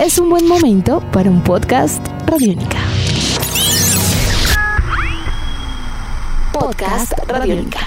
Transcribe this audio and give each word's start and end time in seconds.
es 0.00 0.18
un 0.18 0.30
buen 0.30 0.48
momento 0.48 1.00
para 1.12 1.28
un 1.28 1.42
podcast 1.44 2.06
Radiónica. 2.26 2.78
Podcast 6.54 7.12
Radiónica. 7.28 7.80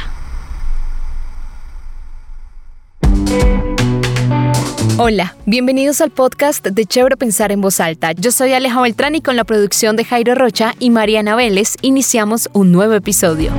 Hola, 4.99 5.35
bienvenidos 5.47 6.01
al 6.01 6.11
podcast 6.11 6.67
de 6.67 6.85
Chévere 6.85 7.17
Pensar 7.17 7.51
en 7.51 7.61
Voz 7.61 7.79
Alta. 7.79 8.11
Yo 8.11 8.31
soy 8.31 8.53
Aleja 8.53 8.79
Beltrán 8.79 9.15
y 9.15 9.21
con 9.21 9.35
la 9.35 9.43
producción 9.43 9.95
de 9.95 10.05
Jairo 10.05 10.35
Rocha 10.35 10.75
y 10.77 10.91
Mariana 10.91 11.35
Vélez 11.35 11.77
iniciamos 11.81 12.47
un 12.53 12.71
nuevo 12.71 12.93
episodio. 12.93 13.51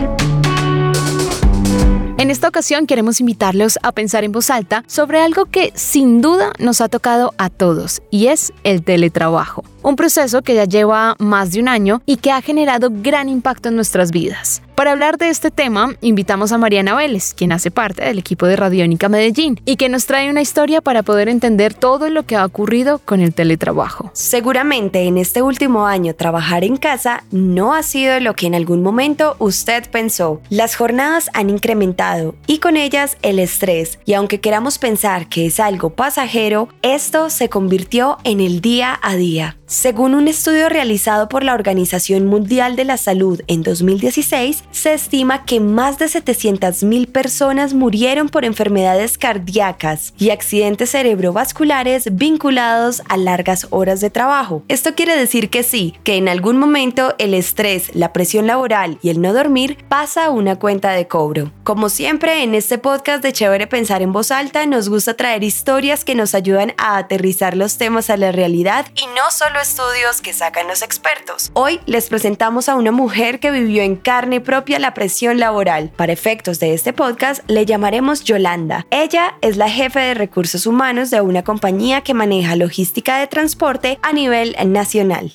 Esta 2.34 2.48
ocasión 2.48 2.88
queremos 2.88 3.20
invitarlos 3.20 3.78
a 3.84 3.92
pensar 3.92 4.24
en 4.24 4.32
voz 4.32 4.50
alta 4.50 4.82
sobre 4.88 5.20
algo 5.20 5.44
que 5.44 5.70
sin 5.76 6.20
duda 6.20 6.52
nos 6.58 6.80
ha 6.80 6.88
tocado 6.88 7.32
a 7.38 7.48
todos 7.48 8.02
y 8.10 8.26
es 8.26 8.52
el 8.64 8.82
teletrabajo 8.82 9.62
un 9.84 9.96
proceso 9.96 10.42
que 10.42 10.54
ya 10.54 10.64
lleva 10.64 11.14
más 11.18 11.52
de 11.52 11.60
un 11.60 11.68
año 11.68 12.02
y 12.06 12.16
que 12.16 12.32
ha 12.32 12.40
generado 12.40 12.88
gran 12.90 13.28
impacto 13.28 13.68
en 13.68 13.76
nuestras 13.76 14.10
vidas. 14.10 14.62
Para 14.74 14.90
hablar 14.90 15.18
de 15.18 15.28
este 15.28 15.52
tema, 15.52 15.94
invitamos 16.00 16.50
a 16.50 16.58
Mariana 16.58 16.96
Vélez, 16.96 17.32
quien 17.32 17.52
hace 17.52 17.70
parte 17.70 18.02
del 18.02 18.18
equipo 18.18 18.46
de 18.46 18.56
Radiónica 18.56 19.08
Medellín 19.08 19.60
y 19.64 19.76
que 19.76 19.88
nos 19.88 20.06
trae 20.06 20.28
una 20.28 20.42
historia 20.42 20.80
para 20.80 21.04
poder 21.04 21.28
entender 21.28 21.74
todo 21.74 22.10
lo 22.10 22.24
que 22.24 22.34
ha 22.34 22.44
ocurrido 22.44 22.98
con 22.98 23.20
el 23.20 23.34
teletrabajo. 23.34 24.10
Seguramente 24.14 25.02
en 25.02 25.16
este 25.16 25.42
último 25.42 25.86
año 25.86 26.14
trabajar 26.14 26.64
en 26.64 26.76
casa 26.76 27.22
no 27.30 27.72
ha 27.72 27.84
sido 27.84 28.18
lo 28.18 28.34
que 28.34 28.46
en 28.46 28.56
algún 28.56 28.82
momento 28.82 29.36
usted 29.38 29.88
pensó. 29.90 30.40
Las 30.50 30.74
jornadas 30.74 31.30
han 31.34 31.50
incrementado 31.50 32.34
y 32.48 32.58
con 32.58 32.76
ellas 32.76 33.16
el 33.22 33.38
estrés 33.38 34.00
y 34.04 34.14
aunque 34.14 34.40
queramos 34.40 34.78
pensar 34.78 35.28
que 35.28 35.46
es 35.46 35.60
algo 35.60 35.90
pasajero, 35.90 36.68
esto 36.82 37.30
se 37.30 37.48
convirtió 37.48 38.18
en 38.24 38.40
el 38.40 38.60
día 38.60 38.98
a 39.02 39.14
día. 39.14 39.56
Según 39.66 40.14
un 40.14 40.28
estudio 40.28 40.68
realizado 40.68 41.30
por 41.30 41.42
la 41.42 41.54
Organización 41.54 42.26
Mundial 42.26 42.76
de 42.76 42.84
la 42.84 42.98
Salud 42.98 43.40
en 43.46 43.62
2016, 43.62 44.62
se 44.70 44.92
estima 44.92 45.46
que 45.46 45.58
más 45.58 45.98
de 45.98 46.04
700.000 46.04 47.10
personas 47.10 47.72
murieron 47.72 48.28
por 48.28 48.44
enfermedades 48.44 49.16
cardíacas 49.16 50.12
y 50.18 50.30
accidentes 50.30 50.90
cerebrovasculares 50.90 52.14
vinculados 52.14 53.02
a 53.08 53.16
largas 53.16 53.66
horas 53.70 54.02
de 54.02 54.10
trabajo. 54.10 54.62
Esto 54.68 54.94
quiere 54.94 55.16
decir 55.16 55.48
que 55.48 55.62
sí, 55.62 55.94
que 56.04 56.16
en 56.16 56.28
algún 56.28 56.58
momento 56.58 57.14
el 57.18 57.32
estrés, 57.32 57.94
la 57.94 58.12
presión 58.12 58.46
laboral 58.46 58.98
y 59.00 59.08
el 59.08 59.22
no 59.22 59.32
dormir 59.32 59.78
pasa 59.88 60.26
a 60.26 60.30
una 60.30 60.58
cuenta 60.58 60.92
de 60.92 61.08
cobro. 61.08 61.52
Como 61.64 61.88
siempre, 61.88 62.42
en 62.42 62.54
este 62.54 62.76
podcast 62.76 63.22
de 63.22 63.32
Chévere 63.32 63.66
Pensar 63.66 64.02
en 64.02 64.12
Voz 64.12 64.30
Alta 64.30 64.66
nos 64.66 64.90
gusta 64.90 65.14
traer 65.14 65.42
historias 65.42 66.04
que 66.04 66.14
nos 66.14 66.34
ayudan 66.34 66.74
a 66.76 66.98
aterrizar 66.98 67.56
los 67.56 67.78
temas 67.78 68.10
a 68.10 68.18
la 68.18 68.30
realidad 68.30 68.86
y 68.94 69.06
no 69.06 69.30
solo 69.30 69.53
estudios 69.60 70.20
que 70.20 70.32
sacan 70.32 70.68
los 70.68 70.82
expertos. 70.82 71.50
Hoy 71.54 71.80
les 71.86 72.08
presentamos 72.08 72.68
a 72.68 72.76
una 72.76 72.92
mujer 72.92 73.40
que 73.40 73.50
vivió 73.50 73.82
en 73.82 73.96
carne 73.96 74.40
propia 74.40 74.78
la 74.78 74.94
presión 74.94 75.38
laboral. 75.38 75.90
Para 75.96 76.12
efectos 76.12 76.60
de 76.60 76.74
este 76.74 76.92
podcast 76.92 77.42
le 77.48 77.66
llamaremos 77.66 78.24
Yolanda. 78.24 78.86
Ella 78.90 79.36
es 79.40 79.56
la 79.56 79.70
jefe 79.70 80.00
de 80.00 80.14
recursos 80.14 80.66
humanos 80.66 81.10
de 81.10 81.20
una 81.20 81.44
compañía 81.44 82.02
que 82.02 82.14
maneja 82.14 82.56
logística 82.56 83.18
de 83.18 83.26
transporte 83.26 83.98
a 84.02 84.12
nivel 84.12 84.56
nacional. 84.66 85.32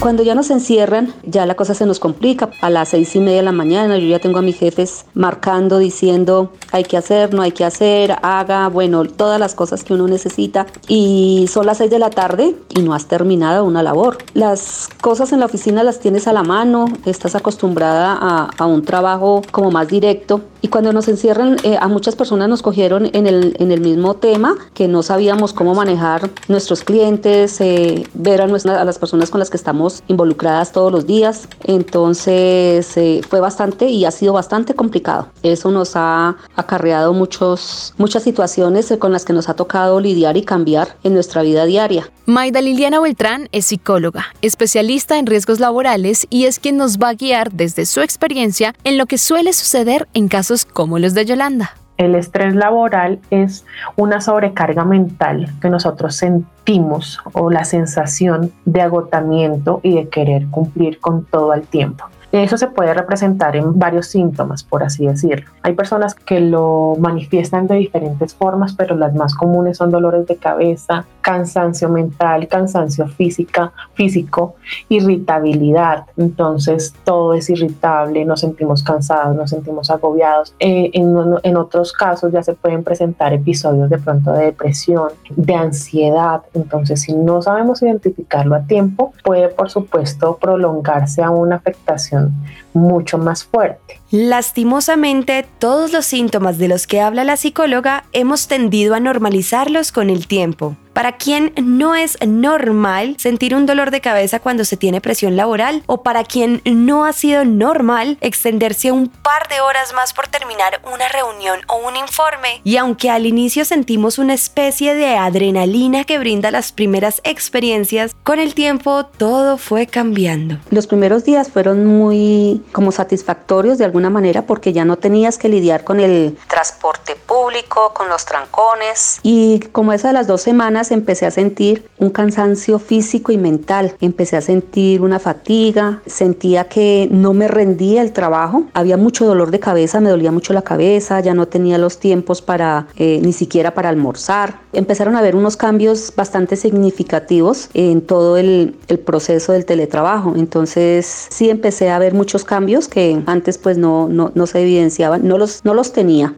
Cuando 0.00 0.22
ya 0.22 0.34
nos 0.34 0.48
encierran, 0.48 1.12
ya 1.24 1.44
la 1.44 1.56
cosa 1.56 1.74
se 1.74 1.84
nos 1.84 2.00
complica. 2.00 2.48
A 2.62 2.70
las 2.70 2.88
seis 2.88 3.14
y 3.16 3.20
media 3.20 3.36
de 3.36 3.42
la 3.42 3.52
mañana 3.52 3.98
yo 3.98 4.06
ya 4.06 4.18
tengo 4.18 4.38
a 4.38 4.42
mis 4.42 4.56
jefes 4.56 5.04
marcando, 5.12 5.76
diciendo 5.76 6.52
hay 6.72 6.84
que 6.84 6.96
hacer, 6.96 7.34
no 7.34 7.42
hay 7.42 7.52
que 7.52 7.66
hacer, 7.66 8.16
haga, 8.22 8.68
bueno, 8.68 9.04
todas 9.04 9.38
las 9.38 9.54
cosas 9.54 9.84
que 9.84 9.92
uno 9.92 10.08
necesita. 10.08 10.66
Y 10.88 11.44
son 11.52 11.66
las 11.66 11.78
seis 11.78 11.90
de 11.90 11.98
la 11.98 12.08
tarde 12.08 12.56
y 12.70 12.80
no 12.80 12.94
has 12.94 13.08
terminado 13.08 13.66
una 13.66 13.82
labor. 13.82 14.16
Las 14.32 14.88
cosas 15.02 15.34
en 15.34 15.40
la 15.40 15.46
oficina 15.46 15.82
las 15.82 16.00
tienes 16.00 16.26
a 16.26 16.32
la 16.32 16.44
mano, 16.44 16.86
estás 17.04 17.34
acostumbrada 17.34 18.14
a, 18.56 18.64
un 18.64 18.82
trabajo 18.82 19.42
como 19.50 19.70
más 19.70 19.88
directo. 19.88 20.40
Y 20.62 20.68
cuando 20.68 20.94
nos 20.94 21.08
encierran, 21.08 21.56
eh, 21.62 21.76
a 21.78 21.88
muchas 21.88 22.16
personas 22.16 22.48
nos 22.48 22.62
cogieron 22.62 23.10
en 23.12 23.26
el, 23.26 23.56
en 23.58 23.72
el 23.72 23.80
mismo 23.80 24.14
tema, 24.14 24.56
que 24.72 24.88
no 24.88 25.02
sabíamos 25.02 25.52
cómo 25.52 25.74
manejar 25.74 26.30
nuestros 26.48 26.84
clientes, 26.84 27.60
eh, 27.60 28.06
ver 28.14 28.40
a, 28.40 28.44
a 28.44 28.84
las 28.84 28.98
personas 28.98 29.30
con 29.30 29.40
las 29.40 29.50
que 29.50 29.56
estamos 29.56 29.89
involucradas 30.08 30.72
todos 30.72 30.92
los 30.92 31.06
días. 31.06 31.48
Entonces 31.64 32.96
eh, 32.96 33.20
fue 33.28 33.40
bastante 33.40 33.88
y 33.88 34.04
ha 34.04 34.10
sido 34.10 34.32
bastante 34.32 34.74
complicado. 34.74 35.28
Eso 35.42 35.70
nos 35.70 35.92
ha 35.94 36.36
acarreado 36.56 37.12
muchos, 37.12 37.94
muchas 37.98 38.22
situaciones 38.22 38.92
con 38.98 39.12
las 39.12 39.24
que 39.24 39.32
nos 39.32 39.48
ha 39.48 39.54
tocado 39.54 40.00
lidiar 40.00 40.36
y 40.36 40.42
cambiar 40.42 40.96
en 41.02 41.14
nuestra 41.14 41.42
vida 41.42 41.64
diaria. 41.64 42.10
Maida 42.26 42.60
Liliana 42.60 43.00
Beltrán 43.00 43.48
es 43.52 43.66
psicóloga, 43.66 44.26
especialista 44.40 45.18
en 45.18 45.26
riesgos 45.26 45.58
laborales 45.58 46.26
y 46.30 46.44
es 46.44 46.58
quien 46.58 46.76
nos 46.76 46.98
va 46.98 47.08
a 47.08 47.14
guiar 47.14 47.52
desde 47.52 47.86
su 47.86 48.00
experiencia 48.00 48.74
en 48.84 48.98
lo 48.98 49.06
que 49.06 49.18
suele 49.18 49.52
suceder 49.52 50.08
en 50.14 50.28
casos 50.28 50.64
como 50.64 50.98
los 50.98 51.14
de 51.14 51.24
Yolanda. 51.24 51.79
El 52.00 52.14
estrés 52.14 52.54
laboral 52.54 53.18
es 53.28 53.66
una 53.94 54.22
sobrecarga 54.22 54.86
mental 54.86 55.50
que 55.60 55.68
nosotros 55.68 56.16
sentimos 56.16 57.20
o 57.34 57.50
la 57.50 57.64
sensación 57.64 58.52
de 58.64 58.80
agotamiento 58.80 59.80
y 59.82 59.96
de 59.96 60.08
querer 60.08 60.46
cumplir 60.46 60.98
con 60.98 61.26
todo 61.26 61.52
el 61.52 61.60
tiempo. 61.64 62.06
Eso 62.32 62.56
se 62.56 62.68
puede 62.68 62.94
representar 62.94 63.56
en 63.56 63.78
varios 63.78 64.06
síntomas, 64.06 64.62
por 64.62 64.84
así 64.84 65.06
decirlo. 65.06 65.50
Hay 65.62 65.72
personas 65.72 66.14
que 66.14 66.40
lo 66.40 66.96
manifiestan 66.98 67.66
de 67.66 67.74
diferentes 67.74 68.34
formas, 68.34 68.74
pero 68.74 68.94
las 68.94 69.14
más 69.14 69.34
comunes 69.34 69.78
son 69.78 69.90
dolores 69.90 70.26
de 70.26 70.36
cabeza, 70.36 71.04
cansancio 71.22 71.88
mental, 71.88 72.46
cansancio 72.46 73.08
física, 73.08 73.72
físico, 73.94 74.54
irritabilidad. 74.88 76.04
Entonces 76.16 76.94
todo 77.04 77.34
es 77.34 77.50
irritable, 77.50 78.24
nos 78.24 78.40
sentimos 78.40 78.82
cansados, 78.82 79.34
nos 79.34 79.50
sentimos 79.50 79.90
agobiados. 79.90 80.54
Eh, 80.60 80.90
en, 80.92 81.16
en 81.42 81.56
otros 81.56 81.92
casos 81.92 82.32
ya 82.32 82.42
se 82.42 82.54
pueden 82.54 82.84
presentar 82.84 83.32
episodios 83.32 83.90
de 83.90 83.98
pronto 83.98 84.32
de 84.32 84.46
depresión, 84.46 85.08
de 85.30 85.54
ansiedad. 85.54 86.42
Entonces 86.54 87.00
si 87.02 87.12
no 87.12 87.42
sabemos 87.42 87.82
identificarlo 87.82 88.54
a 88.54 88.62
tiempo, 88.62 89.12
puede 89.24 89.48
por 89.48 89.68
supuesto 89.68 90.38
prolongarse 90.40 91.22
a 91.22 91.30
una 91.30 91.56
afectación 91.56 92.19
them 92.20 92.34
mucho 92.72 93.18
más 93.18 93.44
fuerte. 93.44 94.00
Lastimosamente, 94.10 95.46
todos 95.58 95.92
los 95.92 96.04
síntomas 96.04 96.58
de 96.58 96.68
los 96.68 96.86
que 96.86 97.00
habla 97.00 97.22
la 97.24 97.36
psicóloga 97.36 98.04
hemos 98.12 98.48
tendido 98.48 98.94
a 98.94 99.00
normalizarlos 99.00 99.92
con 99.92 100.10
el 100.10 100.26
tiempo. 100.26 100.76
Para 100.92 101.12
quien 101.12 101.52
no 101.56 101.94
es 101.94 102.18
normal 102.26 103.14
sentir 103.18 103.54
un 103.54 103.64
dolor 103.64 103.92
de 103.92 104.00
cabeza 104.00 104.40
cuando 104.40 104.64
se 104.64 104.76
tiene 104.76 105.00
presión 105.00 105.36
laboral 105.36 105.84
o 105.86 106.02
para 106.02 106.24
quien 106.24 106.60
no 106.64 107.04
ha 107.04 107.12
sido 107.12 107.44
normal 107.44 108.18
extenderse 108.20 108.90
un 108.90 109.08
par 109.08 109.48
de 109.48 109.60
horas 109.60 109.94
más 109.94 110.12
por 110.12 110.26
terminar 110.26 110.80
una 110.92 111.08
reunión 111.08 111.60
o 111.68 111.76
un 111.76 111.96
informe. 111.96 112.60
Y 112.64 112.76
aunque 112.76 113.08
al 113.08 113.24
inicio 113.24 113.64
sentimos 113.64 114.18
una 114.18 114.34
especie 114.34 114.94
de 114.94 115.16
adrenalina 115.16 116.02
que 116.04 116.18
brinda 116.18 116.50
las 116.50 116.72
primeras 116.72 117.20
experiencias, 117.22 118.16
con 118.24 118.40
el 118.40 118.54
tiempo 118.54 119.06
todo 119.06 119.58
fue 119.58 119.86
cambiando. 119.86 120.58
Los 120.70 120.88
primeros 120.88 121.24
días 121.24 121.50
fueron 121.50 121.86
muy 121.86 122.59
como 122.72 122.92
satisfactorios 122.92 123.78
de 123.78 123.84
alguna 123.84 124.10
manera 124.10 124.42
porque 124.42 124.72
ya 124.72 124.84
no 124.84 124.96
tenías 124.96 125.38
que 125.38 125.48
lidiar 125.48 125.84
con 125.84 126.00
el 126.00 126.38
transporte 126.48 127.16
público, 127.16 127.92
con 127.94 128.08
los 128.08 128.24
trancones. 128.24 129.20
Y 129.22 129.60
como 129.72 129.92
esa 129.92 130.08
de 130.08 130.14
las 130.14 130.26
dos 130.26 130.42
semanas 130.42 130.90
empecé 130.90 131.26
a 131.26 131.30
sentir 131.30 131.88
un 131.98 132.10
cansancio 132.10 132.78
físico 132.78 133.32
y 133.32 133.38
mental, 133.38 133.94
empecé 134.00 134.36
a 134.36 134.40
sentir 134.40 135.00
una 135.02 135.18
fatiga, 135.18 136.02
sentía 136.06 136.68
que 136.68 137.08
no 137.10 137.32
me 137.32 137.48
rendía 137.48 138.02
el 138.02 138.12
trabajo, 138.12 138.64
había 138.74 138.96
mucho 138.96 139.26
dolor 139.26 139.50
de 139.50 139.60
cabeza, 139.60 140.00
me 140.00 140.10
dolía 140.10 140.32
mucho 140.32 140.52
la 140.52 140.62
cabeza, 140.62 141.20
ya 141.20 141.34
no 141.34 141.46
tenía 141.46 141.78
los 141.78 141.98
tiempos 141.98 142.42
para 142.42 142.86
eh, 142.96 143.20
ni 143.22 143.32
siquiera 143.32 143.74
para 143.74 143.88
almorzar. 143.88 144.60
Empezaron 144.72 145.16
a 145.16 145.20
haber 145.20 145.36
unos 145.36 145.56
cambios 145.56 146.12
bastante 146.16 146.56
significativos 146.56 147.70
en 147.74 148.02
todo 148.02 148.36
el, 148.36 148.76
el 148.88 148.98
proceso 148.98 149.52
del 149.52 149.64
teletrabajo, 149.64 150.34
entonces 150.36 151.26
sí 151.30 151.50
empecé 151.50 151.90
a 151.90 151.98
ver 151.98 152.14
muchos 152.14 152.44
cambios 152.50 152.88
que 152.88 153.22
antes 153.26 153.58
pues 153.58 153.78
no, 153.78 154.08
no, 154.08 154.32
no 154.34 154.46
se 154.46 154.60
evidenciaban, 154.60 155.26
no 155.26 155.38
los, 155.38 155.64
no 155.64 155.72
los 155.72 155.92
tenía. 155.92 156.34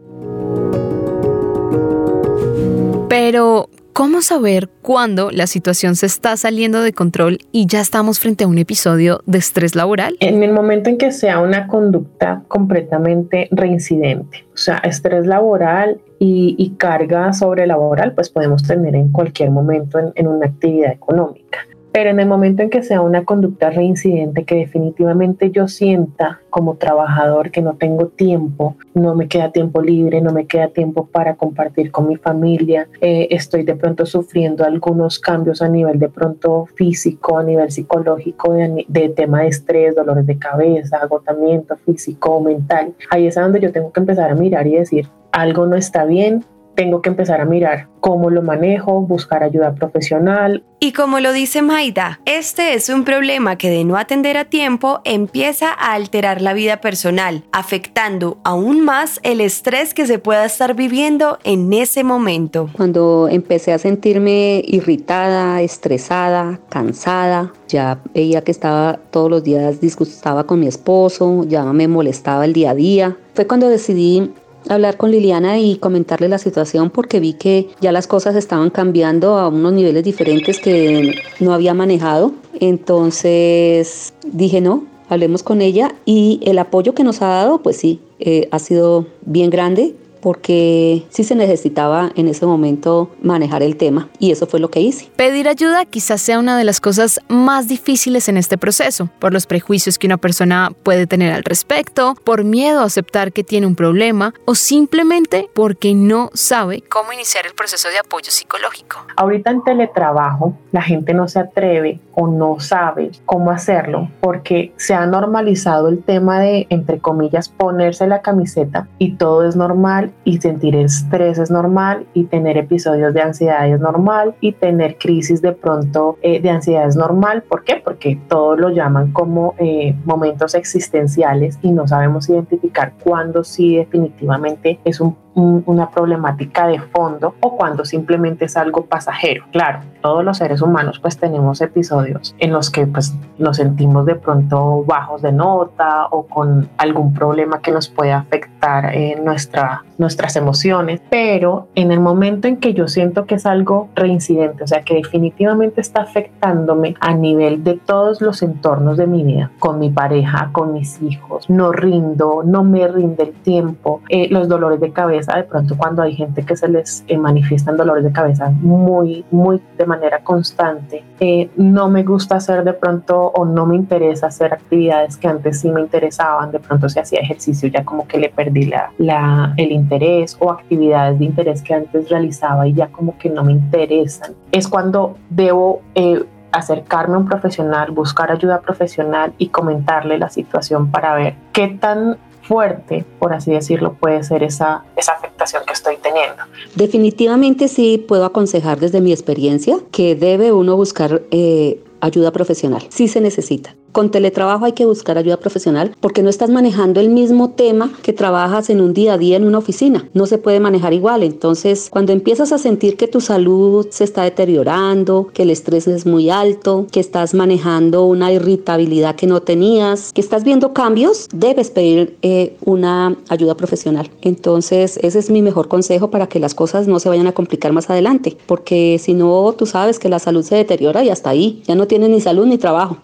Pero, 3.09 3.67
¿Cómo 3.93 4.23
saber 4.23 4.69
cuándo 4.81 5.29
la 5.29 5.45
situación 5.45 5.95
se 5.95 6.07
está 6.07 6.35
saliendo 6.35 6.81
de 6.81 6.93
control 6.93 7.37
y 7.51 7.67
ya 7.67 7.79
estamos 7.79 8.19
frente 8.19 8.43
a 8.43 8.47
un 8.47 8.57
episodio 8.57 9.21
de 9.27 9.37
estrés 9.37 9.75
laboral? 9.75 10.17
En 10.19 10.41
el 10.41 10.51
momento 10.51 10.89
en 10.89 10.97
que 10.97 11.11
sea 11.11 11.39
una 11.39 11.67
conducta 11.67 12.41
completamente 12.47 13.49
reincidente, 13.51 14.45
o 14.51 14.57
sea, 14.57 14.77
estrés 14.77 15.27
laboral 15.27 16.01
y, 16.17 16.73
carga 16.79 17.33
sobre 17.33 17.67
laboral, 17.67 18.15
pues 18.15 18.31
podemos 18.31 18.63
tener 18.63 18.95
en 18.95 19.11
cualquier 19.11 19.51
momento 19.51 19.99
en, 20.15 20.27
una 20.27 20.47
actividad 20.47 20.91
económica. 20.91 21.59
Pero 21.93 22.09
en 22.09 22.19
el 22.19 22.27
momento 22.27 22.63
en 22.63 22.71
que 22.71 22.81
sea 22.81 23.01
una 23.01 23.23
conducta 23.23 23.69
reincidente, 23.69 24.45
que 24.45 24.55
definitivamente 24.55 25.51
yo 25.51 25.67
sienta 25.67 26.41
como 26.49 26.75
trabajador 26.75 27.51
que 27.51 27.61
no 27.61 27.75
tengo 27.75 28.07
tiempo, 28.07 28.75
no 28.95 29.13
me 29.13 29.27
queda 29.27 29.51
tiempo 29.51 29.79
libre, 29.79 30.19
no 30.19 30.33
me 30.33 30.47
queda 30.47 30.69
tiempo 30.69 31.05
para 31.05 31.35
compartir 31.35 31.91
con 31.91 32.07
mi 32.07 32.15
familia, 32.15 32.87
eh, 32.99 33.27
estoy 33.29 33.61
de 33.61 33.75
pronto 33.75 34.07
sufriendo 34.07 34.65
algunos 34.65 35.19
cambios 35.19 35.61
a 35.61 35.69
nivel 35.69 35.99
de 35.99 36.09
pronto 36.09 36.65
físico, 36.75 37.37
a 37.37 37.43
nivel 37.43 37.69
psicológico, 37.69 38.53
de, 38.53 38.85
de 38.87 39.09
tema 39.09 39.41
de 39.41 39.49
estrés, 39.49 39.95
dolores 39.95 40.25
de 40.25 40.39
cabeza, 40.39 40.97
agotamiento 40.97 41.77
físico, 41.77 42.41
mental. 42.41 42.95
Ahí 43.11 43.27
es 43.27 43.35
donde 43.35 43.59
yo 43.59 43.71
tengo 43.71 43.91
que 43.91 43.99
empezar 43.99 44.31
a 44.31 44.35
mirar 44.35 44.65
y 44.65 44.77
decir, 44.77 45.07
algo 45.31 45.67
no 45.67 45.75
está 45.75 46.05
bien, 46.05 46.43
tengo 46.75 47.01
que 47.01 47.09
empezar 47.09 47.41
a 47.41 47.45
mirar 47.45 47.87
cómo 47.99 48.29
lo 48.29 48.41
manejo, 48.41 49.01
buscar 49.01 49.43
ayuda 49.43 49.75
profesional. 49.75 50.63
Y 50.79 50.91
como 50.91 51.19
lo 51.19 51.31
dice 51.31 51.61
Maida, 51.61 52.19
este 52.25 52.73
es 52.73 52.89
un 52.89 53.05
problema 53.05 53.57
que 53.57 53.69
de 53.69 53.85
no 53.85 53.95
atender 53.95 54.35
a 54.35 54.45
tiempo 54.45 54.99
empieza 55.05 55.69
a 55.69 55.93
alterar 55.93 56.41
la 56.41 56.53
vida 56.53 56.81
personal, 56.81 57.43
afectando 57.53 58.37
aún 58.43 58.83
más 58.83 59.21
el 59.23 59.39
estrés 59.39 59.93
que 59.93 60.05
se 60.05 60.19
pueda 60.19 60.43
estar 60.43 60.75
viviendo 60.75 61.39
en 61.45 61.71
ese 61.71 62.03
momento. 62.03 62.69
Cuando 62.73 63.29
empecé 63.29 63.71
a 63.71 63.77
sentirme 63.77 64.61
irritada, 64.65 65.61
estresada, 65.61 66.59
cansada, 66.69 67.53
ya 67.69 67.99
veía 68.13 68.41
que 68.41 68.51
estaba 68.51 68.99
todos 69.09 69.29
los 69.29 69.43
días 69.43 69.79
disgustaba 69.79 70.43
con 70.45 70.59
mi 70.59 70.67
esposo, 70.67 71.45
ya 71.47 71.63
me 71.71 71.87
molestaba 71.87 72.45
el 72.45 72.53
día 72.53 72.71
a 72.71 72.75
día. 72.75 73.17
Fue 73.33 73.47
cuando 73.47 73.69
decidí 73.69 74.31
hablar 74.69 74.97
con 74.97 75.11
Liliana 75.11 75.59
y 75.59 75.77
comentarle 75.77 76.29
la 76.29 76.37
situación 76.37 76.89
porque 76.89 77.19
vi 77.19 77.33
que 77.33 77.69
ya 77.81 77.91
las 77.91 78.07
cosas 78.07 78.35
estaban 78.35 78.69
cambiando 78.69 79.37
a 79.37 79.47
unos 79.47 79.73
niveles 79.73 80.03
diferentes 80.03 80.59
que 80.59 81.15
no 81.39 81.53
había 81.53 81.73
manejado. 81.73 82.33
Entonces 82.59 84.13
dije, 84.25 84.61
no, 84.61 84.85
hablemos 85.09 85.43
con 85.43 85.61
ella 85.61 85.93
y 86.05 86.39
el 86.43 86.59
apoyo 86.59 86.93
que 86.93 87.03
nos 87.03 87.21
ha 87.21 87.27
dado, 87.27 87.61
pues 87.61 87.77
sí, 87.77 87.99
eh, 88.19 88.47
ha 88.51 88.59
sido 88.59 89.05
bien 89.25 89.49
grande 89.49 89.95
porque 90.23 91.05
sí 91.09 91.25
se 91.25 91.35
necesitaba 91.35 92.11
en 92.15 92.29
ese 92.29 92.45
momento 92.45 93.11
manejar 93.21 93.61
el 93.61 93.75
tema 93.75 94.07
y 94.19 94.31
eso 94.31 94.47
fue 94.47 94.61
lo 94.61 94.69
que 94.69 94.79
hice. 94.79 95.11
Pedir 95.17 95.49
ayuda 95.49 95.83
quizás 95.85 96.21
sea 96.21 96.39
una 96.39 96.57
de 96.57 96.63
las 96.63 96.79
cosas 96.79 97.19
más 97.27 97.67
difíciles 97.67 98.29
en 98.29 98.37
este 98.37 98.57
proceso, 98.57 99.09
por 99.19 99.33
los 99.33 99.45
prejuicios 99.45 99.99
que 99.99 100.07
una 100.07 100.17
persona 100.17 100.71
puede 100.83 101.07
tener 101.07 101.33
al 101.33 101.43
respecto, 101.43 102.15
por 102.23 102.45
miedo 102.45 102.79
a 102.79 102.85
aceptar 102.85 103.33
que 103.33 103.43
tiene 103.43 103.67
un 103.67 103.75
problema 103.75 104.33
o 104.45 104.55
simplemente 104.55 105.49
porque 105.53 105.93
no 105.93 106.29
sabe 106.33 106.81
cómo 106.87 107.11
iniciar 107.11 107.45
el 107.45 107.53
proceso 107.53 107.89
de 107.89 107.99
apoyo 107.99 108.31
psicológico. 108.31 109.05
Ahorita 109.17 109.51
en 109.51 109.63
teletrabajo 109.63 110.57
la 110.71 110.81
gente 110.81 111.13
no 111.13 111.27
se 111.27 111.39
atreve 111.39 111.99
o 112.13 112.27
no 112.27 112.61
sabe 112.61 113.11
cómo 113.25 113.51
hacerlo 113.51 114.09
porque 114.21 114.71
se 114.77 114.93
ha 114.93 115.05
normalizado 115.05 115.89
el 115.89 116.01
tema 116.01 116.39
de, 116.39 116.65
entre 116.69 116.99
comillas, 116.99 117.49
ponerse 117.49 118.07
la 118.07 118.21
camiseta 118.21 118.87
y 118.99 119.15
todo 119.15 119.45
es 119.45 119.57
normal 119.57 120.12
y 120.25 120.39
sentir 120.39 120.75
estrés 120.75 121.37
es 121.37 121.51
normal 121.51 122.05
y 122.13 122.25
tener 122.25 122.57
episodios 122.57 123.13
de 123.13 123.21
ansiedad 123.21 123.67
es 123.67 123.79
normal 123.79 124.35
y 124.39 124.53
tener 124.53 124.97
crisis 124.97 125.41
de 125.41 125.51
pronto 125.51 126.17
eh, 126.21 126.41
de 126.41 126.49
ansiedad 126.49 126.87
es 126.87 126.95
normal. 126.95 127.43
¿Por 127.43 127.63
qué? 127.63 127.81
Porque 127.83 128.19
todos 128.27 128.59
lo 128.59 128.69
llaman 128.69 129.11
como 129.11 129.55
eh, 129.57 129.95
momentos 130.05 130.55
existenciales 130.55 131.59
y 131.61 131.71
no 131.71 131.87
sabemos 131.87 132.29
identificar 132.29 132.93
cuándo 133.03 133.43
sí 133.43 133.75
definitivamente 133.75 134.79
es 134.85 135.01
un 135.01 135.22
una 135.35 135.89
problemática 135.89 136.67
de 136.67 136.79
fondo 136.79 137.35
o 137.39 137.55
cuando 137.55 137.85
simplemente 137.85 138.45
es 138.45 138.57
algo 138.57 138.85
pasajero. 138.85 139.45
Claro, 139.51 139.79
todos 140.01 140.23
los 140.23 140.37
seres 140.37 140.61
humanos 140.61 140.99
pues 140.99 141.17
tenemos 141.17 141.61
episodios 141.61 142.35
en 142.39 142.51
los 142.51 142.69
que 142.69 142.85
pues 142.85 143.15
nos 143.37 143.57
sentimos 143.57 144.05
de 144.05 144.15
pronto 144.15 144.83
bajos 144.83 145.21
de 145.21 145.31
nota 145.31 146.07
o 146.11 146.27
con 146.27 146.69
algún 146.77 147.13
problema 147.13 147.61
que 147.61 147.71
nos 147.71 147.87
puede 147.87 148.11
afectar 148.11 148.93
en 148.93 149.23
nuestra, 149.25 149.83
nuestras 149.97 150.35
emociones, 150.35 151.01
pero 151.09 151.67
en 151.75 151.91
el 151.91 151.99
momento 151.99 152.47
en 152.47 152.57
que 152.57 152.73
yo 152.73 152.87
siento 152.87 153.25
que 153.25 153.35
es 153.35 153.45
algo 153.45 153.89
reincidente, 153.95 154.63
o 154.63 154.67
sea 154.67 154.83
que 154.83 154.95
definitivamente 154.95 155.81
está 155.81 156.01
afectándome 156.01 156.95
a 156.99 157.13
nivel 157.13 157.63
de 157.63 157.75
todos 157.77 158.21
los 158.21 158.41
entornos 158.41 158.97
de 158.97 159.07
mi 159.07 159.23
vida, 159.23 159.51
con 159.59 159.79
mi 159.79 159.89
pareja, 159.89 160.49
con 160.51 160.73
mis 160.73 161.01
hijos, 161.01 161.49
no 161.49 161.71
rindo, 161.71 162.43
no 162.45 162.63
me 162.63 162.87
rinde 162.87 163.23
el 163.23 163.33
tiempo, 163.33 164.01
eh, 164.09 164.27
los 164.29 164.47
dolores 164.47 164.79
de 164.79 164.91
cabeza, 164.91 165.22
de 165.31 165.43
pronto 165.43 165.77
cuando 165.77 166.01
hay 166.01 166.15
gente 166.15 166.43
que 166.43 166.55
se 166.55 166.67
les 166.67 167.03
eh, 167.07 167.17
manifiestan 167.17 167.77
dolores 167.77 168.03
de 168.03 168.11
cabeza 168.11 168.49
muy, 168.49 169.25
muy 169.31 169.61
de 169.77 169.85
manera 169.85 170.23
constante, 170.23 171.03
eh, 171.19 171.49
no 171.55 171.89
me 171.89 172.03
gusta 172.03 172.35
hacer 172.35 172.63
de 172.63 172.73
pronto 172.73 173.27
o 173.27 173.45
no 173.45 173.65
me 173.65 173.75
interesa 173.75 174.27
hacer 174.27 174.53
actividades 174.53 175.17
que 175.17 175.27
antes 175.27 175.61
sí 175.61 175.69
me 175.69 175.81
interesaban, 175.81 176.51
de 176.51 176.59
pronto 176.59 176.89
si 176.89 176.99
hacía 176.99 177.21
ejercicio 177.21 177.69
ya 177.69 177.83
como 177.85 178.07
que 178.07 178.17
le 178.17 178.29
perdí 178.29 178.65
la, 178.65 178.91
la, 178.97 179.53
el 179.57 179.71
interés 179.71 180.35
o 180.39 180.51
actividades 180.51 181.19
de 181.19 181.25
interés 181.25 181.61
que 181.61 181.73
antes 181.73 182.09
realizaba 182.09 182.67
y 182.67 182.73
ya 182.73 182.87
como 182.87 183.17
que 183.17 183.29
no 183.29 183.43
me 183.43 183.53
interesan. 183.53 184.33
Es 184.51 184.67
cuando 184.67 185.17
debo... 185.29 185.81
Eh, 185.95 186.25
acercarme 186.53 187.15
a 187.15 187.17
un 187.17 187.25
profesional, 187.25 187.91
buscar 187.91 188.31
ayuda 188.31 188.61
profesional 188.61 189.33
y 189.39 189.49
comentarle 189.49 190.19
la 190.19 190.29
situación 190.29 190.91
para 190.91 191.15
ver 191.15 191.33
qué 191.51 191.67
tan 191.67 192.17
fuerte, 192.43 193.05
por 193.19 193.33
así 193.33 193.51
decirlo, 193.51 193.93
puede 193.99 194.23
ser 194.23 194.43
esa, 194.43 194.83
esa 194.95 195.13
afectación 195.13 195.63
que 195.65 195.73
estoy 195.73 195.97
teniendo. 195.97 196.43
Definitivamente 196.75 197.67
sí 197.67 197.97
puedo 197.97 198.25
aconsejar 198.25 198.79
desde 198.79 199.01
mi 199.01 199.11
experiencia 199.11 199.77
que 199.91 200.15
debe 200.15 200.51
uno 200.51 200.75
buscar 200.75 201.23
eh, 201.31 201.81
ayuda 202.01 202.31
profesional, 202.31 202.83
si 202.89 203.07
se 203.07 203.21
necesita. 203.21 203.75
Con 203.93 204.09
teletrabajo 204.09 204.65
hay 204.65 204.71
que 204.71 204.87
buscar 204.87 205.19
ayuda 205.19 205.37
profesional 205.37 205.95
porque 205.99 206.23
no 206.23 206.29
estás 206.31 206.49
manejando 206.49 206.99
el 206.99 207.09
mismo 207.09 207.51
tema 207.51 207.91
que 208.01 208.11
trabajas 208.11 208.71
en 208.71 208.81
un 208.81 208.91
día 208.91 209.13
a 209.13 209.17
día 209.19 209.37
en 209.37 209.45
una 209.45 209.59
oficina. 209.59 210.09
No 210.15 210.25
se 210.25 210.39
puede 210.39 210.59
manejar 210.59 210.93
igual. 210.93 211.21
Entonces, 211.21 211.89
cuando 211.91 212.11
empiezas 212.11 212.51
a 212.51 212.57
sentir 212.57 212.97
que 212.97 213.07
tu 213.07 213.21
salud 213.21 213.85
se 213.91 214.03
está 214.03 214.23
deteriorando, 214.23 215.29
que 215.31 215.43
el 215.43 215.51
estrés 215.51 215.87
es 215.87 216.07
muy 216.07 216.31
alto, 216.31 216.87
que 216.91 216.99
estás 216.99 217.35
manejando 217.35 218.05
una 218.05 218.31
irritabilidad 218.31 219.15
que 219.15 219.27
no 219.27 219.43
tenías, 219.43 220.11
que 220.11 220.21
estás 220.21 220.43
viendo 220.43 220.73
cambios, 220.73 221.27
debes 221.31 221.69
pedir 221.69 222.17
eh, 222.23 222.57
una 222.65 223.15
ayuda 223.29 223.55
profesional. 223.55 224.09
Entonces, 224.23 224.97
ese 225.03 225.19
es 225.19 225.29
mi 225.29 225.43
mejor 225.43 225.67
consejo 225.67 226.09
para 226.09 226.25
que 226.25 226.39
las 226.39 226.55
cosas 226.55 226.87
no 226.87 226.99
se 226.99 227.09
vayan 227.09 227.27
a 227.27 227.33
complicar 227.33 227.73
más 227.73 227.91
adelante. 227.91 228.37
Porque 228.47 228.97
si 228.99 229.13
no, 229.13 229.53
tú 229.55 229.67
sabes 229.67 229.99
que 229.99 230.09
la 230.09 230.17
salud 230.17 230.43
se 230.43 230.55
deteriora 230.55 231.03
y 231.03 231.11
hasta 231.11 231.29
ahí. 231.29 231.61
Ya 231.67 231.75
no 231.75 231.85
tienes 231.85 232.09
ni 232.09 232.21
salud 232.21 232.47
ni 232.47 232.57
trabajo. 232.57 232.97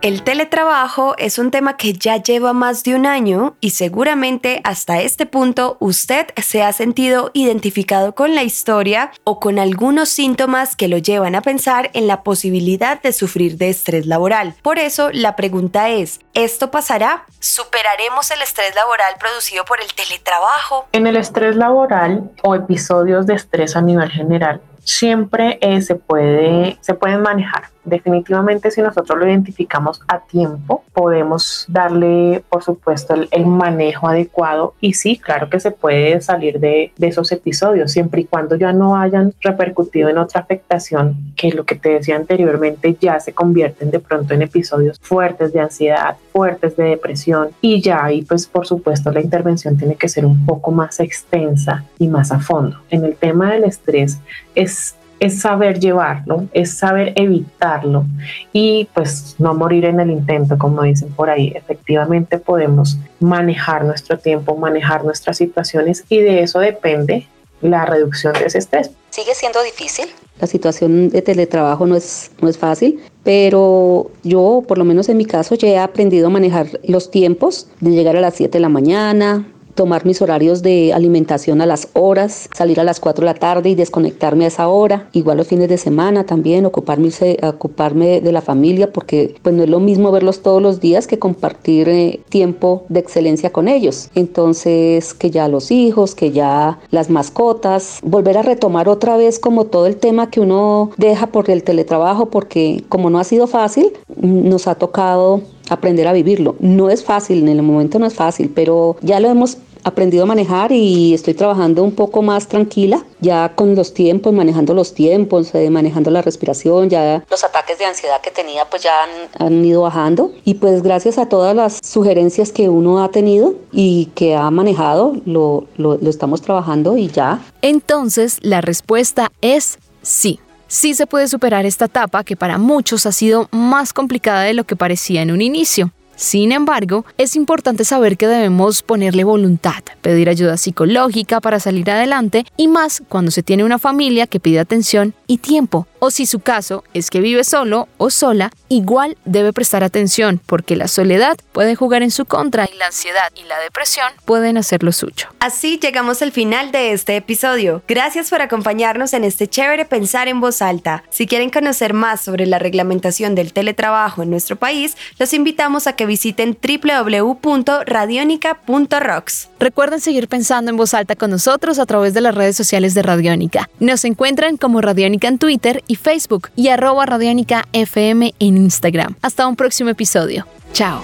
El 0.00 0.22
teletrabajo 0.22 1.16
es 1.18 1.40
un 1.40 1.50
tema 1.50 1.76
que 1.76 1.92
ya 1.92 2.16
lleva 2.18 2.52
más 2.52 2.84
de 2.84 2.94
un 2.94 3.04
año 3.04 3.56
y 3.60 3.70
seguramente 3.70 4.60
hasta 4.62 5.00
este 5.00 5.26
punto 5.26 5.76
usted 5.80 6.28
se 6.40 6.62
ha 6.62 6.72
sentido 6.72 7.32
identificado 7.34 8.14
con 8.14 8.36
la 8.36 8.44
historia 8.44 9.10
o 9.24 9.40
con 9.40 9.58
algunos 9.58 10.08
síntomas 10.08 10.76
que 10.76 10.86
lo 10.86 10.98
llevan 10.98 11.34
a 11.34 11.42
pensar 11.42 11.90
en 11.94 12.06
la 12.06 12.22
posibilidad 12.22 13.02
de 13.02 13.12
sufrir 13.12 13.58
de 13.58 13.70
estrés 13.70 14.06
laboral. 14.06 14.54
Por 14.62 14.78
eso 14.78 15.10
la 15.12 15.34
pregunta 15.34 15.88
es, 15.88 16.20
¿esto 16.32 16.70
pasará? 16.70 17.26
¿Superaremos 17.40 18.30
el 18.30 18.40
estrés 18.40 18.76
laboral 18.76 19.16
producido 19.18 19.64
por 19.64 19.82
el 19.82 19.92
teletrabajo? 19.92 20.86
En 20.92 21.08
el 21.08 21.16
estrés 21.16 21.56
laboral 21.56 22.30
o 22.44 22.54
episodios 22.54 23.26
de 23.26 23.34
estrés 23.34 23.74
a 23.74 23.82
nivel 23.82 24.10
general, 24.10 24.62
siempre 24.88 25.58
eh, 25.60 25.82
se, 25.82 25.96
puede, 25.96 26.78
se 26.80 26.94
pueden 26.94 27.20
manejar. 27.20 27.64
Definitivamente 27.84 28.70
si 28.70 28.82
nosotros 28.82 29.18
lo 29.18 29.26
identificamos 29.26 30.00
a 30.08 30.20
tiempo, 30.20 30.84
podemos 30.92 31.64
darle, 31.68 32.42
por 32.48 32.62
supuesto, 32.62 33.14
el, 33.30 33.46
manejo 33.46 34.08
adecuado. 34.08 34.74
Y 34.80 34.94
sí, 34.94 35.18
claro 35.18 35.48
que 35.48 35.60
se 35.60 35.70
puede 35.70 36.20
salir 36.20 36.60
de, 36.60 36.92
esos 37.00 37.32
episodios, 37.32 37.92
siempre 37.92 38.22
y 38.22 38.24
cuando 38.24 38.56
ya 38.56 38.72
no 38.72 38.96
hayan 38.96 39.32
repercutido 39.40 40.08
en 40.10 40.18
otra 40.18 40.42
afectación, 40.42 41.16
que 41.36 41.50
lo 41.50 41.64
que 41.64 41.74
te 41.74 41.90
decía 41.90 42.16
anteriormente 42.16 42.96
ya 43.00 43.20
se 43.20 43.32
convierten 43.32 43.90
de 43.90 44.00
pronto 44.00 44.34
en 44.34 44.42
episodios 44.42 44.98
fuertes 45.00 45.52
de 45.52 45.60
ansiedad, 45.60 46.16
fuertes 46.32 46.76
de 46.76 46.84
depresión. 46.84 47.50
Y 47.62 47.80
ya 47.80 48.04
ahí 48.04 48.22
pues 48.22 48.46
por 48.46 48.66
supuesto 48.66 49.10
la 49.10 49.20
intervención 49.20 49.78
tiene 49.78 49.94
que 49.94 50.08
ser 50.08 50.26
un 50.26 50.44
poco 50.44 50.70
más 50.70 51.00
extensa 51.00 51.84
y 51.98 52.08
más 52.08 52.32
a 52.32 52.40
fondo. 52.40 52.78
En 52.90 53.04
el 53.04 53.16
tema 53.16 53.52
del 53.52 53.64
estrés 53.64 54.18
es 54.54 54.77
es 55.20 55.40
saber 55.40 55.80
llevarlo, 55.80 56.46
es 56.52 56.74
saber 56.74 57.12
evitarlo 57.16 58.04
y 58.52 58.88
pues 58.94 59.36
no 59.38 59.54
morir 59.54 59.84
en 59.84 60.00
el 60.00 60.10
intento, 60.10 60.58
como 60.58 60.82
dicen 60.82 61.10
por 61.10 61.30
ahí. 61.30 61.52
Efectivamente 61.54 62.38
podemos 62.38 62.98
manejar 63.20 63.84
nuestro 63.84 64.18
tiempo, 64.18 64.56
manejar 64.56 65.04
nuestras 65.04 65.36
situaciones 65.36 66.04
y 66.08 66.18
de 66.18 66.42
eso 66.42 66.60
depende 66.60 67.26
la 67.60 67.84
reducción 67.84 68.34
de 68.34 68.46
ese 68.46 68.58
estrés. 68.58 68.90
¿Sigue 69.10 69.34
siendo 69.34 69.62
difícil? 69.62 70.06
La 70.40 70.46
situación 70.46 71.08
de 71.10 71.22
teletrabajo 71.22 71.86
no 71.86 71.96
es, 71.96 72.30
no 72.40 72.48
es 72.48 72.56
fácil, 72.56 73.00
pero 73.24 74.10
yo, 74.22 74.62
por 74.66 74.78
lo 74.78 74.84
menos 74.84 75.08
en 75.08 75.16
mi 75.16 75.24
caso, 75.24 75.56
ya 75.56 75.68
he 75.68 75.78
aprendido 75.78 76.28
a 76.28 76.30
manejar 76.30 76.68
los 76.84 77.10
tiempos 77.10 77.68
de 77.80 77.90
llegar 77.90 78.16
a 78.16 78.20
las 78.20 78.36
7 78.36 78.52
de 78.52 78.60
la 78.60 78.68
mañana, 78.68 79.44
tomar 79.78 80.04
mis 80.04 80.20
horarios 80.20 80.60
de 80.60 80.92
alimentación 80.92 81.60
a 81.60 81.66
las 81.66 81.86
horas, 81.92 82.50
salir 82.52 82.80
a 82.80 82.84
las 82.84 82.98
4 82.98 83.22
de 83.24 83.32
la 83.32 83.38
tarde 83.38 83.70
y 83.70 83.76
desconectarme 83.76 84.44
a 84.44 84.48
esa 84.48 84.66
hora. 84.66 85.08
Igual 85.12 85.36
los 85.36 85.46
fines 85.46 85.68
de 85.68 85.78
semana 85.78 86.26
también, 86.26 86.66
ocuparme, 86.66 87.10
ocuparme 87.44 88.20
de 88.20 88.32
la 88.32 88.42
familia 88.42 88.92
porque 88.92 89.36
pues 89.40 89.54
no 89.54 89.62
es 89.62 89.68
lo 89.68 89.78
mismo 89.78 90.10
verlos 90.10 90.42
todos 90.42 90.60
los 90.60 90.80
días 90.80 91.06
que 91.06 91.20
compartir 91.20 91.88
eh, 91.88 92.18
tiempo 92.28 92.86
de 92.88 92.98
excelencia 92.98 93.52
con 93.52 93.68
ellos. 93.68 94.10
Entonces, 94.16 95.14
que 95.14 95.30
ya 95.30 95.46
los 95.46 95.70
hijos, 95.70 96.16
que 96.16 96.32
ya 96.32 96.80
las 96.90 97.08
mascotas, 97.08 98.00
volver 98.02 98.36
a 98.36 98.42
retomar 98.42 98.88
otra 98.88 99.16
vez 99.16 99.38
como 99.38 99.66
todo 99.66 99.86
el 99.86 99.94
tema 99.94 100.28
que 100.28 100.40
uno 100.40 100.90
deja 100.96 101.28
por 101.28 101.50
el 101.50 101.62
teletrabajo 101.62 102.26
porque 102.26 102.82
como 102.88 103.10
no 103.10 103.20
ha 103.20 103.24
sido 103.24 103.46
fácil, 103.46 103.92
nos 104.20 104.66
ha 104.66 104.74
tocado 104.74 105.40
aprender 105.70 106.08
a 106.08 106.12
vivirlo. 106.12 106.56
No 106.60 106.90
es 106.90 107.04
fácil, 107.04 107.40
en 107.40 107.48
el 107.48 107.62
momento 107.62 107.98
no 107.98 108.06
es 108.06 108.14
fácil, 108.14 108.50
pero 108.54 108.96
ya 109.02 109.20
lo 109.20 109.28
hemos 109.28 109.58
aprendido 109.84 110.24
a 110.24 110.26
manejar 110.26 110.72
y 110.72 111.14
estoy 111.14 111.34
trabajando 111.34 111.82
un 111.82 111.92
poco 111.92 112.22
más 112.22 112.48
tranquila, 112.48 113.04
ya 113.20 113.54
con 113.54 113.74
los 113.74 113.94
tiempos, 113.94 114.32
manejando 114.32 114.74
los 114.74 114.94
tiempos, 114.94 115.54
eh, 115.54 115.70
manejando 115.70 116.10
la 116.10 116.22
respiración, 116.22 116.88
ya 116.90 117.24
los 117.30 117.44
ataques 117.44 117.78
de 117.78 117.84
ansiedad 117.84 118.20
que 118.20 118.30
tenía 118.30 118.64
pues 118.64 118.82
ya 118.82 118.92
han, 119.38 119.64
ido 119.64 119.82
bajando 119.82 120.32
y 120.44 120.54
pues 120.54 120.82
gracias 120.82 121.18
a 121.18 121.28
todas 121.28 121.54
las 121.54 121.80
sugerencias 121.82 122.52
que 122.52 122.68
uno 122.68 123.02
ha 123.02 123.10
tenido 123.10 123.54
y 123.72 124.06
que 124.14 124.36
ha 124.36 124.50
manejado, 124.50 125.16
lo, 125.24 125.66
lo 125.76 125.98
estamos 126.08 126.42
trabajando 126.42 126.96
y 126.96 127.08
ya. 127.08 127.40
Entonces 127.62 128.38
la 128.42 128.60
respuesta 128.60 129.32
es 129.40 129.78
sí 130.02 130.38
sí 130.68 130.94
se 130.94 131.06
puede 131.06 131.26
superar 131.26 131.66
esta 131.66 131.86
etapa 131.86 132.22
que 132.22 132.36
para 132.36 132.58
muchos 132.58 133.06
ha 133.06 133.12
sido 133.12 133.48
más 133.50 133.92
complicada 133.92 134.42
de 134.42 134.54
lo 134.54 134.64
que 134.64 134.76
parecía 134.76 135.22
en 135.22 135.32
un 135.32 135.40
inicio. 135.40 135.90
Sin 136.18 136.50
embargo, 136.50 137.04
es 137.16 137.36
importante 137.36 137.84
saber 137.84 138.16
que 138.16 138.26
debemos 138.26 138.82
ponerle 138.82 139.22
voluntad, 139.22 139.84
pedir 140.02 140.28
ayuda 140.28 140.56
psicológica 140.56 141.40
para 141.40 141.60
salir 141.60 141.88
adelante 141.92 142.44
y 142.56 142.66
más 142.66 143.04
cuando 143.08 143.30
se 143.30 143.44
tiene 143.44 143.62
una 143.62 143.78
familia 143.78 144.26
que 144.26 144.40
pide 144.40 144.58
atención 144.58 145.14
y 145.28 145.38
tiempo. 145.38 145.86
O 146.00 146.10
si 146.10 146.26
su 146.26 146.40
caso 146.40 146.84
es 146.94 147.10
que 147.10 147.20
vive 147.20 147.44
solo 147.44 147.88
o 147.98 148.10
sola, 148.10 148.50
igual 148.68 149.16
debe 149.24 149.52
prestar 149.52 149.82
atención 149.82 150.40
porque 150.46 150.76
la 150.76 150.88
soledad 150.88 151.36
puede 151.52 151.74
jugar 151.74 152.02
en 152.02 152.10
su 152.10 152.24
contra 152.24 152.68
y 152.72 152.76
la 152.76 152.86
ansiedad 152.86 153.32
y 153.34 153.44
la 153.44 153.58
depresión 153.58 154.12
pueden 154.24 154.58
hacer 154.58 154.82
lo 154.82 154.92
suyo. 154.92 155.28
Así 155.40 155.78
llegamos 155.78 156.22
al 156.22 156.32
final 156.32 156.70
de 156.70 156.92
este 156.92 157.16
episodio. 157.16 157.82
Gracias 157.88 158.30
por 158.30 158.42
acompañarnos 158.42 159.12
en 159.12 159.24
este 159.24 159.48
chévere 159.48 159.84
pensar 159.84 160.28
en 160.28 160.40
voz 160.40 160.62
alta. 160.62 161.04
Si 161.10 161.26
quieren 161.26 161.50
conocer 161.50 161.94
más 161.94 162.20
sobre 162.20 162.46
la 162.46 162.58
reglamentación 162.58 163.34
del 163.34 163.52
teletrabajo 163.52 164.22
en 164.22 164.30
nuestro 164.30 164.56
país, 164.56 164.96
los 165.18 165.32
invitamos 165.32 165.86
a 165.86 165.94
que 165.94 166.06
visiten 166.06 166.56
www.radionica.rocks. 166.62 169.48
Recuerden 169.58 170.00
seguir 170.00 170.28
pensando 170.28 170.70
en 170.70 170.76
voz 170.76 170.94
alta 170.94 171.16
con 171.16 171.30
nosotros 171.30 171.78
a 171.78 171.86
través 171.86 172.14
de 172.14 172.20
las 172.20 172.34
redes 172.34 172.56
sociales 172.56 172.94
de 172.94 173.02
Radiónica. 173.02 173.68
Nos 173.80 174.04
encuentran 174.04 174.56
como 174.56 174.80
Radiónica 174.80 175.28
en 175.28 175.38
Twitter 175.38 175.82
y 175.88 175.96
Facebook 175.96 176.50
y 176.54 176.68
arroba 176.68 177.06
Radiónica 177.06 177.64
FM 177.72 178.34
en 178.38 178.56
Instagram. 178.56 179.16
Hasta 179.22 179.48
un 179.48 179.56
próximo 179.56 179.90
episodio. 179.90 180.46
Chao. 180.72 181.02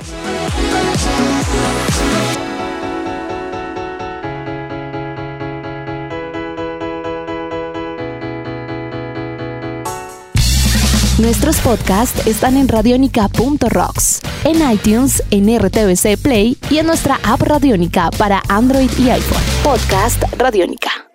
Nuestros 11.18 11.60
podcasts 11.60 12.26
están 12.26 12.56
en 12.56 12.66
radionica.rocks, 12.66 14.20
en 14.42 14.70
iTunes, 14.70 15.22
en 15.30 15.46
RTVC 15.58 16.20
Play 16.20 16.58
y 16.70 16.78
en 16.78 16.86
nuestra 16.86 17.20
app 17.22 17.40
Radionica 17.40 18.10
para 18.18 18.42
Android 18.48 18.90
y 18.98 19.10
iPhone. 19.10 19.42
Podcast 19.62 20.22
Radionica. 20.36 21.03